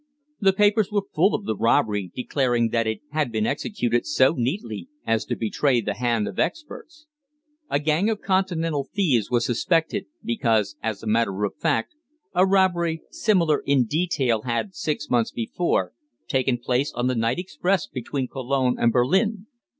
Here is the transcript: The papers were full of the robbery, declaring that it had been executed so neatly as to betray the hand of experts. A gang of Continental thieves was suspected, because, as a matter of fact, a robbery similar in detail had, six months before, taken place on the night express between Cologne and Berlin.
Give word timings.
The 0.39 0.51
papers 0.51 0.91
were 0.91 1.03
full 1.13 1.35
of 1.35 1.45
the 1.45 1.55
robbery, 1.55 2.11
declaring 2.15 2.69
that 2.69 2.87
it 2.87 3.01
had 3.11 3.31
been 3.31 3.45
executed 3.45 4.07
so 4.07 4.33
neatly 4.35 4.89
as 5.05 5.25
to 5.25 5.35
betray 5.35 5.79
the 5.79 5.93
hand 5.93 6.27
of 6.27 6.39
experts. 6.39 7.05
A 7.69 7.77
gang 7.77 8.09
of 8.09 8.19
Continental 8.19 8.83
thieves 8.91 9.29
was 9.29 9.45
suspected, 9.45 10.07
because, 10.23 10.75
as 10.81 11.03
a 11.03 11.07
matter 11.07 11.43
of 11.45 11.55
fact, 11.55 11.93
a 12.33 12.47
robbery 12.47 13.03
similar 13.11 13.59
in 13.63 13.85
detail 13.85 14.41
had, 14.41 14.73
six 14.73 15.07
months 15.07 15.29
before, 15.31 15.93
taken 16.27 16.57
place 16.57 16.91
on 16.93 17.05
the 17.05 17.13
night 17.13 17.37
express 17.37 17.85
between 17.85 18.27
Cologne 18.27 18.77
and 18.79 18.91
Berlin. 18.91 19.45